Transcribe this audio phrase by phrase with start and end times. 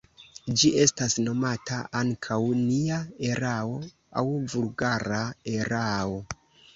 [0.59, 2.97] Ĝi estas nomata ankaŭ “nia
[3.33, 3.75] erao”
[4.23, 4.23] aŭ
[4.55, 5.21] "vulgara
[5.59, 6.17] erao”.